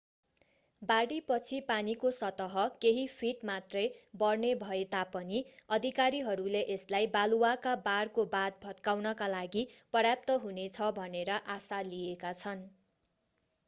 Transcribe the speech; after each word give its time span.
बाढीपछि 0.81 1.57
पानीको 1.65 2.11
सतह 2.13 2.55
केही 2.79 3.03
फिट 3.11 3.43
मात्रै 3.49 3.83
बढ्ने 4.15 4.49
भए 4.63 4.79
तापनि 4.95 5.43
अधिकारीहरूले 5.77 6.63
यसलाई 6.67 7.11
बालुवाका 7.13 7.75
बारको 7.85 8.27
बाँध 8.33 8.59
भत्काउनका 8.65 9.29
लागि 9.31 9.65
पर्याप्त 9.93 10.39
हुनेछ 10.41 10.91
भनेर 10.97 11.37
आशा 11.53 11.83
लिएका 11.93 12.33
छन् 12.37 12.65